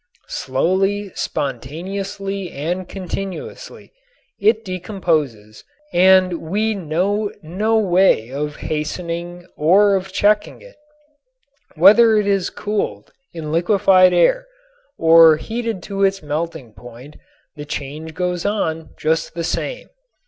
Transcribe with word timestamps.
Slowly, 0.29 1.11
spontaneously 1.13 2.49
and 2.51 2.89
continuously, 2.89 3.93
it 4.39 4.65
decomposes 4.65 5.63
and 5.93 6.41
we 6.41 6.73
know 6.73 7.31
no 7.43 7.77
way 7.77 8.31
of 8.31 8.55
hastening 8.65 9.45
or 9.55 9.93
of 9.95 10.11
checking 10.11 10.59
it. 10.63 10.75
Whether 11.75 12.17
it 12.17 12.25
is 12.25 12.49
cooled 12.49 13.13
in 13.31 13.51
liquefied 13.51 14.11
air 14.11 14.47
or 14.97 15.37
heated 15.37 15.83
to 15.83 16.03
its 16.03 16.23
melting 16.23 16.73
point 16.73 17.15
the 17.55 17.65
change 17.65 18.15
goes 18.15 18.43
on 18.43 18.95
just 18.97 19.35
the 19.35 19.43
same. 19.43 19.87